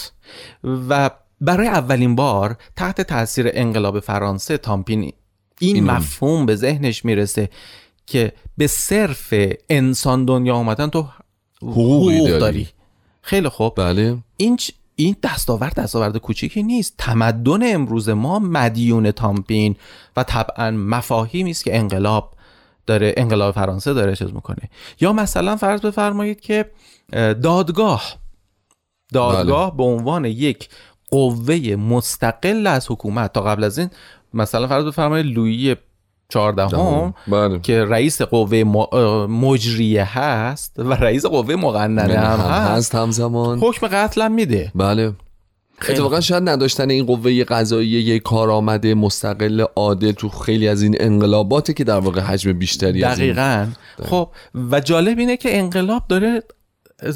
و 0.64 1.10
برای 1.40 1.68
اولین 1.68 2.14
بار 2.14 2.56
تحت 2.76 3.00
تاثیر 3.00 3.50
انقلاب 3.52 4.00
فرانسه 4.00 4.58
تامپین 4.58 5.12
این, 5.58 5.84
مفهوم 5.84 6.46
به 6.46 6.56
ذهنش 6.56 7.04
می‌رسه 7.04 7.50
که 8.06 8.32
به 8.56 8.66
صرف 8.66 9.34
انسان 9.68 10.24
دنیا 10.24 10.54
آمدن 10.54 10.88
تو 10.88 11.08
حقوق 11.62 12.38
داری. 12.38 12.68
خیلی 13.22 13.48
خوب. 13.48 13.74
بله. 13.76 14.18
این 14.36 14.58
این 15.00 15.16
دستاورد 15.22 15.74
دستاورد 15.74 16.16
کوچیکی 16.16 16.62
نیست. 16.62 16.94
تمدن 16.98 17.74
امروز 17.74 18.08
ما 18.08 18.38
مدیون 18.38 19.10
تامپین 19.10 19.76
و 20.16 20.22
طبعا 20.22 20.70
مفاهیمی 20.70 21.50
است 21.50 21.64
که 21.64 21.76
انقلاب 21.76 22.34
داره 22.86 23.14
انقلاب 23.16 23.54
فرانسه 23.54 23.92
داره 23.94 24.16
چیز 24.16 24.32
می‌کنه. 24.34 24.70
یا 25.00 25.12
مثلا 25.12 25.56
فرض 25.56 25.80
بفرمایید 25.80 26.40
که 26.40 26.70
دادگاه. 27.42 28.16
دادگاه 29.12 29.70
بله. 29.70 29.76
به 29.76 29.82
عنوان 29.82 30.24
یک 30.24 30.68
قوه 31.10 31.76
مستقل 31.76 32.66
از 32.66 32.90
حکومت 32.90 33.32
تا 33.32 33.42
قبل 33.42 33.64
از 33.64 33.78
این 33.78 33.90
مثلا 34.34 34.66
فرض 34.66 34.84
بفرمایید 34.84 35.26
لویی 35.26 35.76
چهاردهم 36.32 37.14
بله. 37.28 37.58
که 37.58 37.84
رئیس 37.84 38.22
قوه 38.22 38.64
مجریه 39.28 40.18
هست 40.18 40.74
و 40.78 40.92
رئیس 40.92 41.26
قوه 41.26 41.54
مقننه 41.54 42.18
هم, 42.18 42.40
هم 42.40 42.50
هست. 42.50 42.94
همزمان. 42.94 43.58
حکم 43.58 43.86
قتل 43.86 44.22
هم 44.22 44.32
میده. 44.32 44.72
بله. 44.74 45.12
اتفاقا 45.88 46.20
شاید 46.20 46.48
نداشتن 46.48 46.90
این 46.90 47.06
قوه 47.06 47.44
قضایی 47.44 47.88
یک 47.88 48.22
کارآمد 48.22 48.86
مستقل 48.86 49.64
عادل 49.76 50.12
تو 50.12 50.28
خیلی 50.28 50.68
از 50.68 50.82
این 50.82 50.96
انقلاباته 51.00 51.72
که 51.72 51.84
در 51.84 51.98
واقع 51.98 52.20
حجم 52.20 52.52
بیشتری 52.52 53.00
دقیقا. 53.00 53.66
خب 54.02 54.28
و 54.70 54.80
جالب 54.80 55.18
اینه 55.18 55.36
که 55.36 55.58
انقلاب 55.58 56.02
داره 56.08 56.42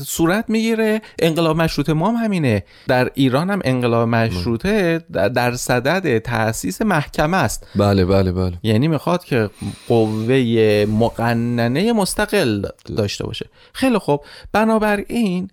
صورت 0.06 0.44
می‌گیره. 0.48 1.02
انقلاب 1.18 1.56
مشروطه 1.56 1.92
ما 1.92 2.10
هم 2.10 2.24
همینه. 2.24 2.64
در 2.88 3.10
ایران 3.14 3.50
هم 3.50 3.60
انقلاب 3.64 4.08
مشروطه 4.08 4.98
در 5.34 5.54
صدد 5.54 6.18
تاسیس 6.18 6.82
محکمه 6.82 7.36
است. 7.36 7.66
بله 7.76 8.04
بله 8.04 8.32
بله. 8.32 8.58
یعنی 8.62 8.88
می‌خواد 8.88 9.24
که 9.24 9.50
قوه 9.88 10.86
مقننه 10.88 11.92
مستقل 11.92 12.62
داشته 12.96 13.24
باشه. 13.26 13.48
خیلی 13.72 13.98
خوب. 13.98 14.24
بنابراین 14.52 15.50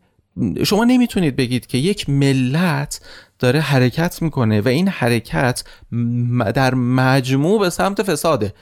شما 0.63 0.83
نمی‌تونید 0.83 1.36
بگید 1.36 1.67
که 1.67 1.77
یک 1.77 2.09
ملت 2.09 3.01
داره 3.39 3.59
حرکت 3.59 4.21
می‌کنه 4.21 4.62
و 4.62 4.67
این 4.67 4.88
حرکت 4.88 5.63
در 6.55 6.75
مجموع 6.75 7.59
به 7.59 7.69
سمت 7.69 8.03
فساده. 8.03 8.53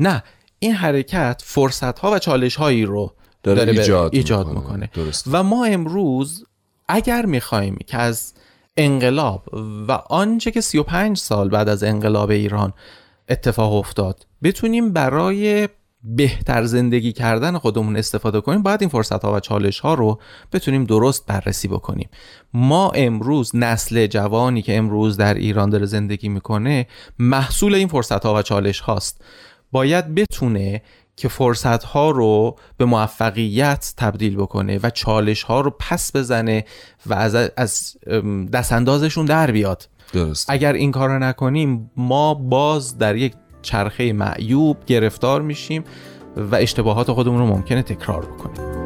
نه. 0.00 0.22
این 0.58 0.72
حرکت 0.72 1.42
فرصت 1.44 1.98
ها 1.98 2.12
و 2.12 2.18
چالش 2.18 2.56
هایی 2.56 2.84
رو 2.84 3.12
داره, 3.54 3.72
ایجاد, 3.72 4.14
ایجاد 4.14 4.48
می‌کنه, 4.48 4.90
و 5.30 5.42
ما 5.42 5.64
امروز 5.64 6.44
اگر 6.88 7.26
می‌خوایم 7.26 7.78
که 7.86 7.96
از 7.96 8.32
انقلاب 8.76 9.44
و 9.88 9.92
آنچه 9.92 10.50
که 10.50 10.60
35 10.60 11.18
سال 11.18 11.48
بعد 11.48 11.68
از 11.68 11.82
انقلاب 11.82 12.30
ایران 12.30 12.72
اتفاق 13.28 13.72
افتاد 13.72 14.26
بتونیم 14.42 14.92
برای 14.92 15.68
بهتر 16.04 16.64
زندگی 16.64 17.12
کردن 17.12 17.58
خودمون 17.58 17.96
استفاده 17.96 18.40
کنیم 18.40 18.62
باید 18.62 18.82
این 18.82 18.90
فرصت 18.90 19.24
ها 19.24 19.34
و 19.34 19.40
چالش 19.40 19.80
ها 19.80 19.94
رو 19.94 20.20
بتونیم 20.52 20.84
درست 20.84 21.26
بررسی 21.26 21.68
بکنیم. 21.68 22.08
ما 22.54 22.90
امروز 22.90 23.56
نسل 23.56 24.06
جوانی 24.06 24.62
که 24.62 24.76
امروز 24.76 25.16
در 25.16 25.34
ایران 25.34 25.70
داره 25.70 25.86
زندگی 25.86 26.28
می‌کنه 26.28 26.86
محصول 27.18 27.74
این 27.74 27.88
فرصت 27.88 28.26
ها 28.26 28.34
و 28.34 28.42
چالش 28.42 28.80
هاست 28.80 29.24
باید 29.72 30.14
بتونه 30.14 30.82
که 31.16 31.28
فرصت 31.28 31.84
ها 31.84 32.10
رو 32.10 32.56
به 32.76 32.84
موفقیت 32.84 33.94
تبدیل 33.96 34.36
بکنه 34.36 34.80
و 34.82 34.90
چالش 34.90 35.42
ها 35.42 35.60
رو 35.60 35.74
پس 35.78 36.16
بزنه 36.16 36.64
و 37.06 37.14
از, 37.14 37.36
از 37.56 37.96
دست 38.52 38.72
اندازشون 38.72 39.24
در 39.24 39.50
بیاد 39.50 39.88
درست. 40.12 40.50
اگر 40.50 40.72
این 40.72 40.92
کار 40.92 41.08
رو 41.08 41.18
نکنیم 41.18 41.90
ما 41.96 42.34
باز 42.34 42.98
در 42.98 43.16
یک 43.16 43.32
چرخه 43.62 44.12
معیوب 44.12 44.76
گرفتار 44.86 45.42
میشیم 45.42 45.84
و 46.36 46.54
اشتباهات 46.54 47.12
خودمون 47.12 47.38
رو 47.38 47.46
ممکنه 47.46 47.82
تکرار 47.82 48.26
بکنیم 48.26 48.85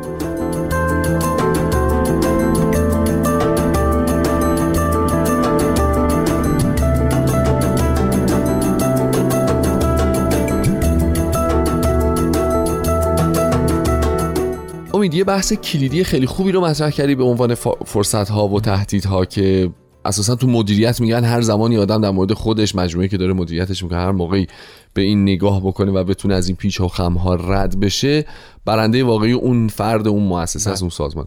امید 15.10 15.18
یه 15.18 15.24
بحث 15.24 15.52
کلیدی 15.52 16.04
خیلی 16.04 16.26
خوبی 16.26 16.52
رو 16.52 16.60
مطرح 16.60 16.90
کردی 16.90 17.14
به 17.14 17.24
عنوان 17.24 17.54
فرصت 17.84 18.28
ها 18.28 18.48
و 18.48 18.60
تهدیدها 18.60 19.24
که 19.24 19.70
اساسا 20.04 20.34
تو 20.34 20.46
مدیریت 20.46 21.00
میگن 21.00 21.24
هر 21.24 21.40
زمانی 21.40 21.76
آدم 21.76 22.00
در 22.00 22.10
مورد 22.10 22.32
خودش 22.32 22.74
مجموعه 22.74 23.08
که 23.08 23.16
داره 23.16 23.32
مدیریتش 23.32 23.82
می‌کنه 23.82 23.98
هر 23.98 24.10
موقعی 24.12 24.46
به 24.94 25.02
این 25.02 25.22
نگاه 25.22 25.60
بکنه 25.60 25.92
و 25.92 26.04
بتونه 26.04 26.34
از 26.34 26.48
این 26.48 26.56
پیچ 26.56 26.80
و 26.80 26.88
خمها 26.88 27.34
رد 27.34 27.80
بشه 27.80 28.24
برنده 28.64 29.04
واقعی 29.04 29.32
اون 29.32 29.68
فرد 29.68 30.08
اون 30.08 30.22
مؤسسه 30.22 30.70
از 30.70 30.82
اون 30.82 30.90
سازمان. 30.90 31.26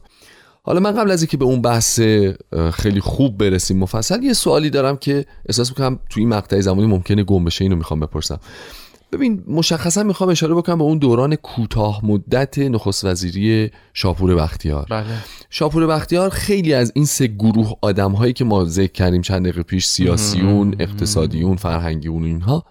حالا 0.63 0.79
من 0.79 0.91
قبل 0.91 1.11
از 1.11 1.21
اینکه 1.21 1.37
به 1.37 1.45
اون 1.45 1.61
بحث 1.61 1.99
خیلی 2.73 2.99
خوب 2.99 3.37
برسیم 3.37 3.77
مفصل 3.77 4.23
یه 4.23 4.33
سوالی 4.33 4.69
دارم 4.69 4.97
که 4.97 5.25
احساس 5.45 5.69
می‌کنم 5.69 5.99
تو 6.09 6.19
این 6.19 6.29
مقطع 6.29 6.59
زمانی 6.59 6.87
ممکنه 6.87 7.23
گم 7.23 7.43
بشه 7.43 7.63
اینو 7.63 7.75
می‌خوام 7.75 7.99
بپرسم. 7.99 8.39
ببین 9.13 9.43
مشخصا 9.47 10.03
می‌خوام 10.03 10.29
اشاره 10.29 10.55
بکنم 10.55 10.77
به 10.77 10.83
اون 10.83 10.97
دوران 10.97 11.35
کوتاه 11.35 12.05
مدت 12.05 12.59
نخست 12.59 13.05
وزیری 13.05 13.71
شاپور 13.93 14.35
بختیار 14.35 14.85
بله. 14.89 15.05
شاپور 15.49 15.87
بختیار 15.87 16.29
خیلی 16.29 16.73
از 16.73 16.91
این 16.95 17.05
سه 17.05 17.27
گروه 17.27 17.73
آدم 17.81 18.11
هایی 18.11 18.33
که 18.33 18.45
ما 18.45 18.65
ذکر 18.65 18.91
کردیم 18.91 19.21
چند 19.21 19.41
دقیقه 19.41 19.63
پیش 19.63 19.85
سیاسیون 19.85 20.75
اقتصادیون 20.79 21.55
فرهنگیون 21.55 22.23
اینها 22.23 22.65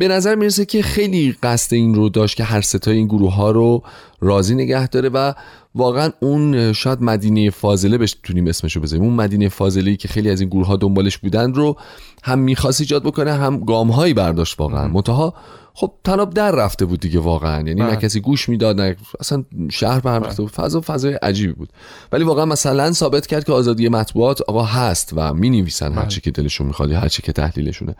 به 0.00 0.08
نظر 0.08 0.34
می‌رسه 0.34 0.64
که 0.64 0.82
خیلی 0.82 1.36
قصد 1.42 1.74
این 1.74 1.94
رو 1.94 2.08
داشت 2.08 2.36
که 2.36 2.44
هر 2.44 2.60
ستای 2.60 2.96
این 2.96 3.06
گروه 3.06 3.34
ها 3.34 3.50
رو 3.50 3.82
راضی 4.20 4.54
نگه 4.54 4.88
داره 4.88 5.08
و 5.08 5.32
واقعا 5.74 6.10
اون 6.20 6.72
شاید 6.72 7.02
مدینه 7.02 7.50
فاضله 7.50 7.98
بتونیم 7.98 8.46
اسمش 8.46 8.76
رو 8.76 8.82
بذاریم. 8.82 9.04
اون 9.04 9.14
مدینه 9.14 9.48
فاضله 9.48 9.96
که 9.96 10.08
خیلی 10.08 10.30
از 10.30 10.40
این 10.40 10.50
گروه 10.50 10.66
ها 10.66 10.76
دنبالش 10.76 11.18
بودن 11.18 11.54
رو 11.54 11.76
هم 12.22 12.38
می‌خواست 12.38 12.80
ایجاد 12.80 13.02
بکنه 13.02 13.32
هم 13.32 13.64
گام 13.64 13.90
هایی 13.90 14.14
برداشت 14.14 14.60
واقعا. 14.60 14.88
منتها 14.88 15.34
خب 15.74 15.92
تناب 16.04 16.34
در 16.34 16.50
رفته 16.50 16.84
بود 16.84 17.00
دیگه 17.00 17.20
واقعا. 17.20 17.56
یعنی 17.56 17.74
نه 17.74 17.86
بله. 17.86 17.96
کسی 17.96 18.20
گوش 18.20 18.48
می‌داد 18.48 18.80
نه 18.80 18.96
اصلا 19.20 19.44
شهر 19.70 20.00
به 20.00 20.10
هم 20.10 20.22
ریخته 20.22 20.42
بود. 20.42 20.52
فضا 20.52 20.80
فضای 20.80 21.14
عجیبی 21.14 21.52
بود. 21.52 21.68
ولی 22.12 22.24
واقعا 22.24 22.44
مثلا 22.44 22.92
ثابت 22.92 23.26
کرد 23.26 23.44
که 23.44 23.52
آزادی 23.52 23.88
مطبوعات 23.88 24.42
آقا 24.42 24.62
هست 24.62 25.12
و 25.16 25.34
می 25.34 25.50
نویسن 25.50 25.92
هر 25.92 26.06
چی 26.06 26.20
که 26.20 26.30
دلشون 26.30 26.66
می‌خواد 26.66 26.92
هر 26.92 27.08
چی 27.08 27.22
که 27.22 27.32
تحلیلشونه. 27.32 27.96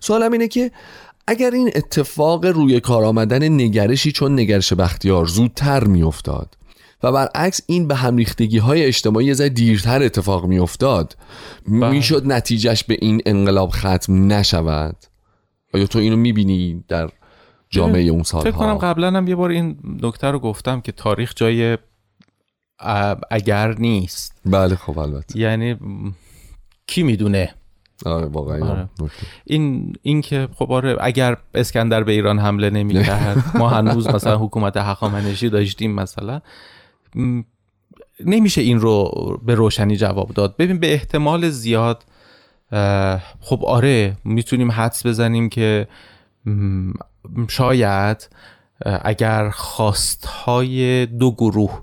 سوالم 0.00 0.32
اینه 0.32 0.48
که 0.48 0.70
اگر 1.28 1.50
این 1.50 1.70
اتفاق 1.74 2.46
روی 2.46 2.80
کار 2.80 3.04
آمدن 3.04 3.52
نگرشی 3.52 4.12
چون 4.12 4.40
نگرش 4.40 4.72
بختیار 4.72 5.26
زودتر 5.26 5.84
میافتاد 5.84 6.58
و 7.02 7.12
برعکس 7.12 7.60
این 7.66 7.88
به 7.88 7.94
هم 7.94 8.16
ریختگی 8.16 8.58
های 8.58 8.84
اجتماعی 8.84 9.34
ذره 9.34 9.48
دیرتر 9.48 10.02
اتفاق 10.02 10.46
میافتاد 10.46 11.16
می‌شد 11.66 12.22
نتیجهش 12.26 12.84
به 12.84 12.98
این 13.00 13.22
انقلاب 13.26 13.70
ختم 13.70 14.32
نشود؟ 14.32 14.96
آیا 15.74 15.86
تو 15.86 15.98
اینو 15.98 16.16
می‌بینی 16.16 16.84
در 16.88 17.10
جامعه 17.70 18.02
اون 18.02 18.22
سالها؟ 18.22 18.50
فکر 18.50 18.58
کنم 18.58 18.74
قبلا 18.74 19.10
هم 19.10 19.28
یه 19.28 19.34
بار 19.34 19.50
این 19.50 19.78
نکته 20.02 20.26
رو 20.26 20.38
گفتم 20.38 20.80
که 20.80 20.92
تاریخ 20.92 21.32
جای 21.36 21.78
اگر 23.30 23.74
نیست. 23.78 24.40
بله 24.44 24.76
خب 24.76 24.98
البته. 24.98 25.38
یعنی 25.38 25.76
کی 26.86 27.02
می‌دونه؟ 27.02 27.54
آره 28.04 28.26
واقعا. 28.26 28.70
آره. 28.70 28.88
این 29.44 29.92
این 30.02 30.20
که 30.20 30.48
خب 30.54 30.72
آره 30.72 30.96
اگر 31.00 31.36
اسکندر 31.54 32.04
به 32.04 32.12
ایران 32.12 32.38
حمله 32.38 32.70
نمی‌کرد 32.70 33.44
ما 33.58 33.68
هنوز 33.68 34.08
مثلا 34.08 34.38
حکومت 34.38 34.76
هخامنشی 34.76 35.48
داشتیم 35.48 35.94
مثلا. 35.94 36.40
نمیشه 38.24 38.60
این 38.60 38.80
رو 38.80 39.10
به 39.46 39.54
روشنی 39.54 39.96
جواب 39.96 40.28
داد. 40.28 40.56
ببین 40.56 40.78
به 40.78 40.92
احتمال 40.92 41.50
زیاد 41.50 42.04
خب 43.40 43.64
آره 43.64 44.16
می‌تونیم 44.24 44.72
حدس 44.72 45.06
بزنیم 45.06 45.48
که 45.48 45.88
شاید 47.48 48.28
اگر 48.84 49.50
خواستهای 49.50 51.06
دو 51.06 51.32
گروه 51.32 51.82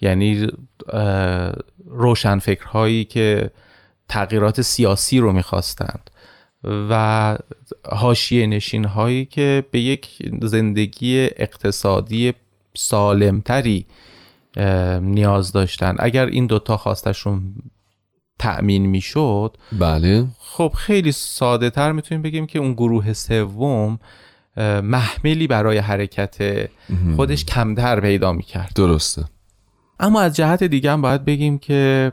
یعنی 0.00 0.46
اه، 0.92 1.52
روشنفکرهایی 1.86 3.04
که 3.04 3.50
تغییرات 4.08 4.62
سیاسی 4.62 5.18
رو 5.18 5.32
می‌خواستند 5.32 6.10
و 6.64 7.38
حاشیه 7.92 8.46
نشین 8.46 8.84
هایی 8.84 9.24
که 9.24 9.64
به 9.70 9.80
یک 9.80 10.08
زندگی 10.42 11.20
اقتصادی 11.36 12.32
سالمتری 12.74 13.86
نیاز 15.00 15.52
داشتن 15.52 15.96
اگر 15.98 16.26
این 16.26 16.46
دوتا 16.46 16.76
خواستشون 16.76 17.54
تأمین 18.38 18.86
می‌شد 18.86 19.56
بله. 19.78 20.26
خب 20.38 20.72
خیلی 20.76 21.12
ساده 21.12 21.70
تر 21.70 21.92
می‌تونیم 21.92 22.22
بگیم 22.22 22.46
که 22.46 22.58
اون 22.58 22.72
گروه 22.72 23.12
سوم 23.12 23.98
محملی 24.82 25.46
برای 25.46 25.78
حرکت 25.78 26.68
خودش 27.16 27.44
کمتر 27.44 28.00
پیدا 28.00 28.32
می‌کرد. 28.32 28.72
درسته. 28.74 29.24
اما 30.00 30.20
از 30.20 30.36
جهت 30.36 30.64
دیگه 30.64 30.92
هم 30.92 31.02
باید 31.02 31.24
بگیم 31.24 31.58
که 31.58 32.12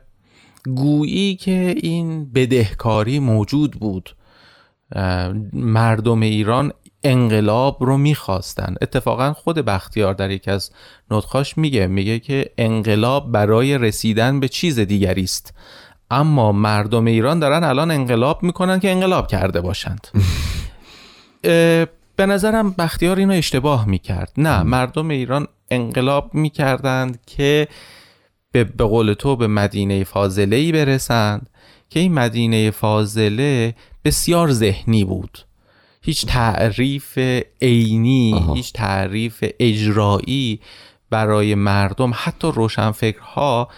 گویی 0.76 1.36
که 1.36 1.76
این 1.78 2.34
بدهکاری 2.34 3.20
موجود 3.20 3.72
بود. 3.72 4.16
مردم 5.54 6.22
ایران 6.22 6.72
انقلاب 7.04 7.84
رو 7.84 7.98
می‌خواستن. 7.98 8.76
اتفاقا 8.82 9.34
خود 9.34 9.58
بختیار 9.58 10.14
در 10.14 10.32
یکی 10.32 10.52
از 10.52 10.72
نطخاش 11.12 11.58
میگه 11.58 11.88
میگه 11.88 12.20
که 12.20 12.52
انقلاب 12.58 13.32
برای 13.32 13.78
رسیدن 13.78 14.40
به 14.40 14.48
چیز 14.48 14.80
دیگری 14.80 15.24
است. 15.24 15.54
اما 16.12 16.52
مردم 16.52 17.06
ایران 17.06 17.40
دارن 17.40 17.64
الان 17.64 17.92
انقلاب 17.92 18.44
می‌کنن 18.44 18.80
که 18.80 18.92
انقلاب 18.92 19.28
کرده 19.28 19.62
باشند. 19.62 20.08
به 22.18 22.26
نظرم 22.26 22.72
بختیار 22.72 23.18
اینو 23.18 23.34
اشتباه 23.34 23.88
می‌کرد. 23.88 24.32
نه 24.38 24.64
مردم 24.64 25.10
ایران 25.10 25.48
انقلاب 25.72 26.34
می‌کردند 26.34 27.20
که 27.26 27.68
به, 28.56 28.64
به 28.64 28.84
قول 28.84 29.14
تو 29.14 29.36
به 29.36 29.48
مدینه 29.48 30.04
فاضله 30.04 30.56
ای 30.56 30.72
برسند 30.72 31.50
که 31.90 32.00
این 32.00 32.14
مدینه 32.14 32.72
فاضله 32.72 33.76
بسیار 34.06 34.52
ذهنی 34.52 35.06
بود 35.06 35.40
هیچ 36.02 36.26
تعریف 36.26 37.20
عینی. 37.62 38.46
هیچ 38.56 38.74
تعریف 38.74 39.44
اجرایی 39.60 40.60
برای 41.10 41.56
مردم 41.56 42.12
حتی 42.16 42.52
روشنفکرها 42.52 43.70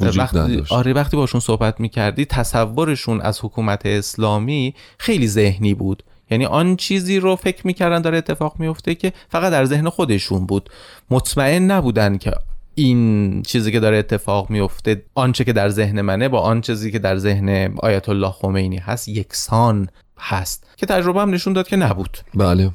وقتی 0.00 0.38
نداشت. 0.38 0.72
آره 0.72 0.92
وقتی 0.92 1.16
باشون 1.16 1.40
صحبت 1.40 1.80
می‌کردی 1.80 2.24
تصورشون 2.24 3.20
از 3.20 3.40
حکومت 3.44 3.86
اسلامی 3.86 4.74
خیلی 4.98 5.28
ذهنی 5.28 5.74
بود 5.74 6.02
یعنی 6.30 6.46
آن 6.46 6.76
چیزی 6.76 7.20
رو 7.20 7.36
فکر 7.36 7.66
می‌کردن 7.66 8.02
داره 8.02 8.18
اتفاق 8.18 8.54
میفته 8.58 8.94
که 8.94 9.12
فقط 9.28 9.52
در 9.52 9.64
ذهن 9.64 9.88
خودشون 9.88 10.46
بود 10.46 10.70
مطمئن 11.10 11.70
نبودن 11.70 12.18
که 12.18 12.32
این 12.74 13.42
چیزی 13.42 13.72
که 13.72 13.80
داره 13.80 13.96
اتفاق 13.96 14.50
میفته 14.50 15.04
آنچه 15.14 15.44
که 15.44 15.52
در 15.52 15.68
ذهن 15.68 16.00
منه 16.00 16.28
با 16.28 16.40
آن 16.40 16.60
چیزی 16.60 16.90
که 16.90 16.98
در 16.98 17.16
ذهن 17.16 17.74
آیت 17.78 18.08
الله 18.08 18.30
خمینی 18.30 18.76
هست 18.76 19.08
یکسان 19.08 19.88
هست. 20.18 20.66
که 20.76 20.86
تجربه 20.86 21.20
هم 21.20 21.30
نشون 21.30 21.52
داد 21.52 21.68
که 21.68 21.76
نبود. 21.76 22.18
بله. 22.34 22.70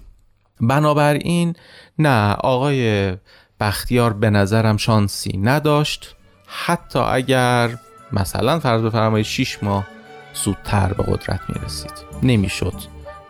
بنابراین 0.62 1.56
نه 2.00 2.34
آقای 2.34 3.14
بختیار 3.60 4.14
به 4.14 4.30
نظرم 4.30 4.78
شانسی 4.78 5.38
نداشت. 5.38 6.16
حتی 6.48 7.00
اگر 7.00 7.70
مثلا 8.14 8.60
فرض 8.60 8.82
بفرمایید 8.82 9.26
6 9.26 9.64
ماه 9.64 9.88
زودتر 10.34 10.94
به 10.94 11.04
قدرت 11.04 11.40
می‌رسید. 11.50 11.92
نمی‌شد. 12.24 12.74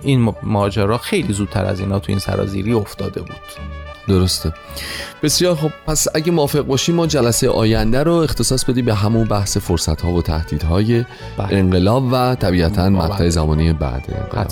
این 0.02 0.34
ماجرا 0.44 0.98
خیلی 0.98 1.34
زودتر 1.34 1.66
از 1.66 1.80
اینا 1.80 2.00
تو 2.00 2.12
این 2.12 2.20
سرازیری 2.20 2.74
افتاده 2.74 3.22
بود. 3.22 3.42
درسته. 4.08 4.54
بسیار 5.24 5.56
خب 5.56 5.72
پس 5.88 6.08
اگه 6.16 6.32
موافق 6.32 6.62
باشیم 6.62 6.96
ما 6.96 7.08
جلسه 7.08 7.50
آینده 7.50 8.04
رو 8.04 8.14
اختصاص 8.14 8.66
بدیم 8.66 8.86
به 8.86 8.94
همون 8.94 9.28
بحث 9.28 9.58
فرصت 9.58 10.02
ها 10.02 10.12
و 10.12 10.22
تهدیدهای 10.22 11.06
بله. 11.38 11.48
انقلاب 11.50 12.04
و 12.12 12.36
طبیعتا 12.36 12.82
بله. 12.82 12.90
مقطع 12.90 13.30
زمانی 13.30 13.74
بعد 13.74 14.06
انقلاب. 14.22 14.48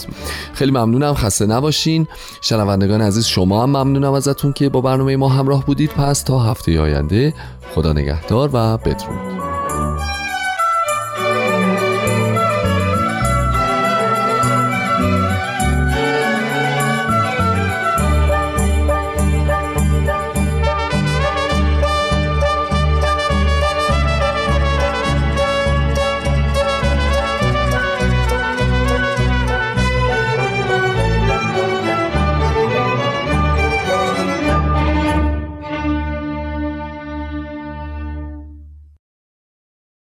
خیلی 0.54 0.72
ممنونم 0.72 1.14
خسته 1.14 1.46
نباشین. 1.46 2.08
شنوندگان 2.42 3.02
عزیز 3.02 3.26
شما 3.26 3.64
هم 3.64 3.70
ممنونم 3.70 4.14
ازتون 4.14 4.54
که 4.54 4.70
با 4.70 4.82
برنامه 4.82 5.16
ما 5.16 5.30
همراه 5.30 5.66
بودید. 5.66 5.90
پس 5.90 6.22
تا 6.22 6.40
هفته 6.40 6.82
آینده 6.82 7.34
خدا 7.76 7.94
نگهدار 7.94 8.50
و 8.54 8.78
بدرود. 8.78 9.45